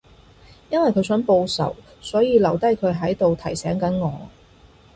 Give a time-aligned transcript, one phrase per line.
[0.71, 4.27] 因為佢想報仇，所以留低佢喺度提醒緊我